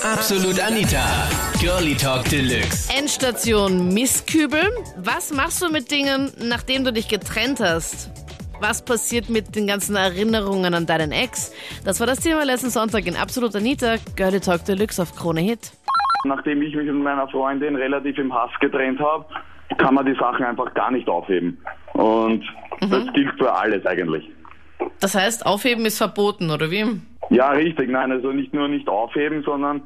[0.00, 1.04] Absolut Anita.
[1.60, 2.90] Girlie Talk Deluxe.
[2.96, 4.62] Endstation Misskübel.
[4.96, 8.10] Was machst du mit Dingen, nachdem du dich getrennt hast?
[8.60, 11.52] Was passiert mit den ganzen Erinnerungen an deinen Ex?
[11.84, 13.96] Das war das Thema letzten Sonntag in Absolut Anita.
[14.16, 15.72] Girlie Talk Deluxe auf Krone Hit.
[16.24, 19.26] Nachdem ich mich mit meiner Freundin relativ im Hass getrennt habe,
[19.76, 21.58] kann man die Sachen einfach gar nicht aufheben.
[21.92, 22.44] Und
[22.80, 24.24] das gilt für alles eigentlich.
[25.00, 27.00] Das heißt, aufheben ist verboten, oder wie?
[27.32, 27.90] Ja, richtig.
[27.90, 29.82] Nein, also nicht nur nicht aufheben, sondern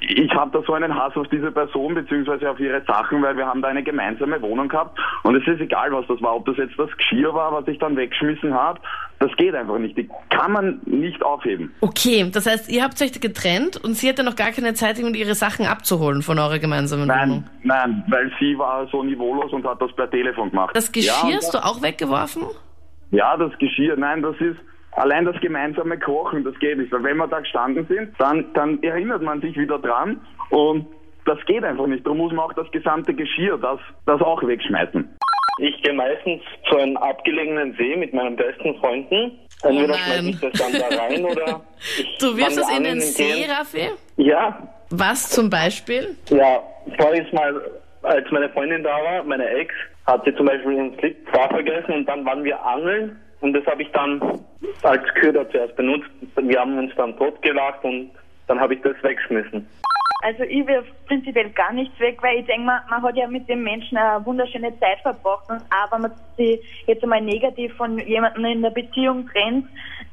[0.00, 3.46] ich habe da so einen Hass auf diese Person beziehungsweise auf ihre Sachen, weil wir
[3.46, 6.56] haben da eine gemeinsame Wohnung gehabt und es ist egal, was das war, ob das
[6.56, 8.80] jetzt das Geschirr war, was ich dann weggeschmissen habe,
[9.18, 9.96] das geht einfach nicht.
[9.96, 11.72] Die kann man nicht aufheben.
[11.80, 15.14] Okay, das heißt, ihr habt euch getrennt und sie hatte noch gar keine Zeit, um
[15.14, 17.44] ihre Sachen abzuholen von eurer gemeinsamen Wohnung.
[17.62, 20.74] Nein, nein, weil sie war so niveaulos und hat das per Telefon gemacht.
[20.74, 22.44] Das Geschirr ja, hast du auch weggeworfen?
[23.10, 24.58] Ja, das Geschirr, nein, das ist
[24.98, 26.92] allein das gemeinsame Kochen, das geht nicht.
[26.92, 30.20] Weil wenn wir da gestanden sind, dann, dann erinnert man sich wieder dran
[30.50, 30.86] und
[31.24, 32.06] das geht einfach nicht.
[32.06, 35.08] Da muss man auch das gesamte Geschirr, das, das auch wegschmeißen.
[35.60, 39.32] Ich gehe meistens zu einem abgelegenen See mit meinen besten Freunden.
[39.62, 41.60] Entweder Oh schmeiße ich das dann da rein oder
[42.20, 43.50] Du wirfst es in den See, Gehen.
[43.50, 43.90] Raffi?
[44.16, 44.56] Ja,
[44.90, 46.16] Was zum Beispiel?
[46.30, 46.62] ja.
[46.98, 47.60] Voriges Mal,
[48.02, 49.74] als meine Freundin da war, meine Ex,
[50.06, 53.82] hat sie zum Beispiel den Slip vergessen und dann waren wir angeln und das habe
[53.82, 54.20] ich dann
[54.82, 56.08] als Köder zuerst benutzt.
[56.36, 58.10] Wir haben uns dann totgelacht und
[58.46, 59.68] dann habe ich das weggeschmissen.
[60.22, 63.48] Also ich wirf prinzipiell gar nichts weg, weil ich denke, man, man hat ja mit
[63.48, 68.44] dem Menschen eine wunderschöne Zeit verbracht auch wenn man sich jetzt einmal negativ von jemandem
[68.46, 69.66] in der Beziehung trennt,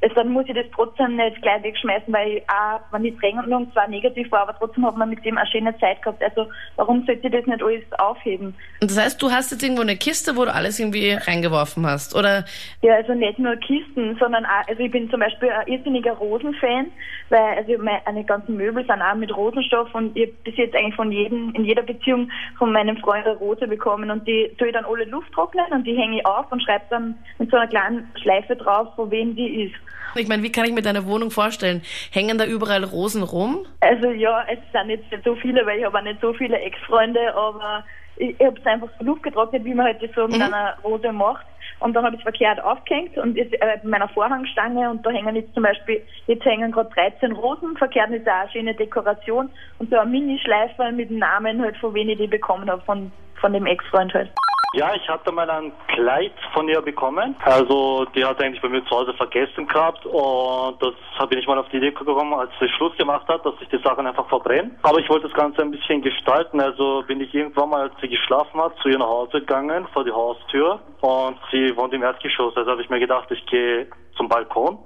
[0.00, 3.88] es, dann muss ich das trotzdem nicht gleich wegschmeißen, weil auch wenn die Trennung zwar
[3.88, 6.22] negativ war, aber trotzdem hat man mit dem eine schöne Zeit gehabt.
[6.22, 6.46] Also
[6.76, 8.54] warum sollte ich das nicht alles aufheben?
[8.80, 12.14] Und das heißt, du hast jetzt irgendwo eine Kiste, wo du alles irgendwie reingeworfen hast,
[12.14, 12.44] oder?
[12.82, 16.86] Ja, also nicht nur Kisten, sondern auch, also ich bin zum Beispiel ein irrsinniger Rosenfan,
[17.30, 20.94] weil also meine ganzen Möbel sind auch mit Rosenstoff und ich hab bis jetzt eigentlich
[20.94, 24.74] von jedem, in jeder Beziehung von meinem Freund eine Rose bekommen und die tue ich
[24.74, 27.66] dann alle Luft trocknen und die hänge ich auf und schreibe dann mit so einer
[27.66, 29.87] kleinen Schleife drauf, von wem die ist.
[30.14, 31.82] Ich meine, wie kann ich mir deine Wohnung vorstellen?
[32.10, 33.66] Hängen da überall Rosen rum?
[33.80, 36.58] Also ja, es sind jetzt nicht so viele, weil ich habe auch nicht so viele
[36.58, 37.84] Ex-Freunde, aber
[38.16, 40.76] ich, ich habe es einfach so Luft getrocknet, wie man halt das so mit einer
[40.82, 41.46] Rose macht.
[41.80, 45.10] Und dann habe ich es verkehrt aufgehängt und ist äh, bei meiner Vorhangstange und da
[45.10, 49.48] hängen jetzt zum Beispiel, jetzt hängen gerade 13 Rosen, verkehrt ist auch eine schöne Dekoration
[49.78, 53.12] und so eine Minischleife mit dem Namen halt, von wem ich die bekommen habe, von,
[53.40, 54.30] von dem Ex-Freund halt.
[54.74, 57.34] Ja, ich hatte mal ein Kleid von ihr bekommen.
[57.42, 61.48] Also die hat eigentlich bei mir zu Hause vergessen gehabt und das habe ich nicht
[61.48, 64.28] mal auf die Idee gekommen, als sie Schluss gemacht hat, dass ich die Sachen einfach
[64.28, 64.72] verbrenne.
[64.82, 66.60] Aber ich wollte das Ganze ein bisschen gestalten.
[66.60, 70.04] Also bin ich irgendwann mal, als sie geschlafen hat, zu ihr nach Hause gegangen, vor
[70.04, 72.54] die Haustür und sie wohnt im Erdgeschoss.
[72.54, 73.86] Also habe ich mir gedacht, ich gehe
[74.18, 74.78] zum Balkon.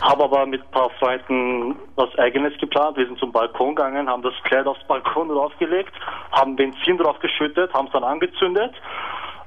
[0.00, 2.96] Habe aber mit ein paar Freunden was Eigenes geplant.
[2.96, 5.92] Wir sind zum Balkon gegangen, haben das Kleid aufs Balkon draufgelegt,
[6.32, 8.72] haben Benzin draufgeschüttet, haben es dann angezündet.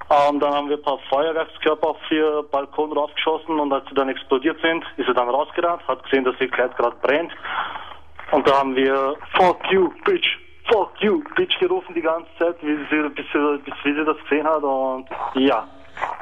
[0.10, 4.10] Ähm, dann haben wir ein paar Feuerwerkskörper auf ihr Balkon draufgeschossen und als sie dann
[4.10, 7.32] explodiert sind, ist sie dann rausgerannt, hat gesehen, dass ihr Kleid gerade brennt.
[8.32, 10.38] Und da haben wir Fuck you, bitch!
[10.72, 11.58] Fuck you, bitch!
[11.60, 14.62] gerufen die ganze Zeit, wie sie, bis, sie, bis wie sie das gesehen hat.
[14.62, 15.68] Und ja,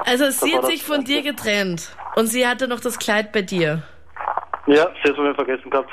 [0.06, 3.82] Also sie hat sich von dir getrennt und sie hatte noch das Kleid bei dir.
[4.66, 5.90] Ja, hat es mir vergessen gehabt.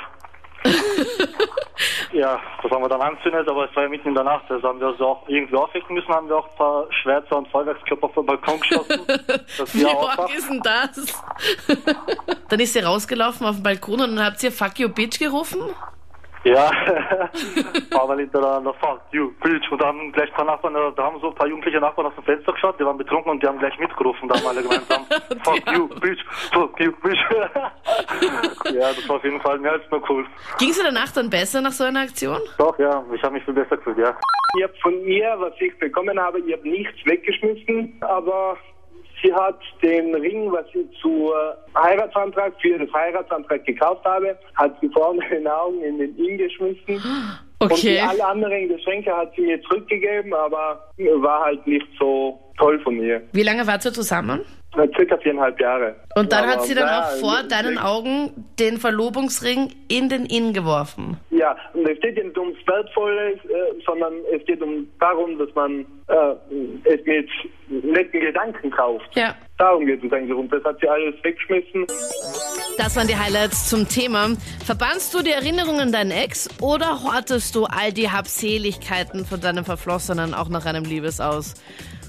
[2.12, 4.68] ja, das haben wir dann anzündet, aber es war ja mitten in der Nacht, also
[4.68, 8.08] haben wir also auch irgendwie aufwecken müssen, haben wir auch ein paar Schwärze und Feuerwerkskörper
[8.10, 9.00] vom Balkon geschossen.
[9.72, 11.24] Wie wir arg ist denn das?
[12.48, 15.74] dann ist sie rausgelaufen auf den Balkon und dann habt ihr Fuck you bitch gerufen?
[16.44, 16.72] Ja,
[17.92, 19.70] aber hintereinander, fuck you, bitch.
[19.70, 22.08] Und da haben gleich ein paar Nachbarn, äh, da haben so ein paar jugendliche Nachbarn
[22.08, 24.62] aus dem Fenster geschaut, die waren betrunken und die haben gleich mitgerufen, da haben alle
[24.62, 25.06] gemeinsam,
[25.44, 26.20] fuck you, bitch,
[26.52, 27.20] fuck you, bitch.
[28.72, 30.26] Ja, das war auf jeden Fall mehr als nur cool.
[30.58, 32.40] Ging es dir danach dann besser nach so einer Aktion?
[32.58, 34.16] Doch, ja, ich habe mich viel besser gefühlt, ja.
[34.56, 38.56] Ich habe von ihr, was ich bekommen habe, ich habe nichts weggeschmissen, aber
[39.22, 41.32] sie hat den Ring, was ich zu
[41.76, 47.02] Heiratsantrag, für den Heiratsantrag gekauft habe, hat sie vor meinen Augen in den Inn geschmissen.
[47.62, 48.00] Und Okay.
[48.00, 53.22] alle anderen Geschenke hat sie mir zurückgegeben, aber war halt nicht so toll von ihr.
[53.32, 54.40] Wie lange wart ihr zusammen?
[54.96, 55.94] Circa viereinhalb Jahre.
[56.16, 60.54] Und dann Aber, hat sie dann auch vor deinen Augen den Verlobungsring in den Inn
[60.54, 61.18] geworfen.
[61.30, 63.36] Ja, und es geht nicht ums Wertvolle, äh,
[63.84, 66.34] sondern es geht um darum, dass man äh,
[66.84, 67.28] es mit
[67.84, 69.14] netten Gedanken kauft.
[69.14, 69.34] Ja.
[69.58, 70.36] Darum geht es eigentlich.
[70.36, 71.86] Und das hat sie alles weggeschmissen.
[72.78, 74.30] Das waren die Highlights zum Thema.
[74.64, 79.64] Verbannst du die Erinnerungen an deinen Ex oder hortest du all die Habseligkeiten von deinem
[79.64, 81.54] Verflossenen auch nach einem Liebesaus?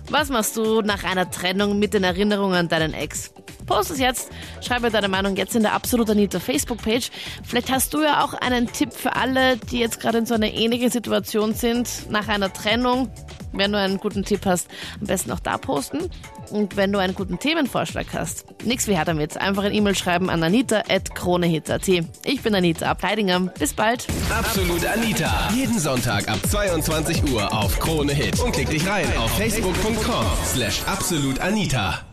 [0.10, 3.34] Was machst du nach einer Trennung mit den Erinnerungen an deinen Ex?
[3.66, 4.30] Post es jetzt,
[4.62, 7.10] schreibe deine Meinung jetzt in der Absolut Anita Facebook-Page.
[7.44, 10.52] Vielleicht hast du ja auch einen Tipp für alle, die jetzt gerade in so einer
[10.52, 13.10] ähnlichen Situation sind, nach einer Trennung.
[13.54, 14.68] Wenn du einen guten Tipp hast,
[15.00, 16.10] am besten auch da posten.
[16.54, 19.38] Und wenn du einen guten Themenvorschlag hast, nichts wie her damit.
[19.38, 21.88] Einfach ein E-Mail schreiben an anita.kronehit.at.
[21.88, 23.40] Ich bin Anita Abteidinger.
[23.58, 24.06] Bis bald.
[24.30, 25.50] Absolut Anita.
[25.56, 28.40] Jeden Sonntag ab 22 Uhr auf Krone Hit.
[28.40, 32.13] Und klick dich rein auf facebook.com slash absolutanita.